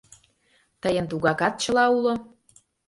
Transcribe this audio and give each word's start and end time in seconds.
Тыйын 0.81 1.05
тугакат 1.11 1.53
чыла 1.61 1.85
уло?.. 1.97 2.13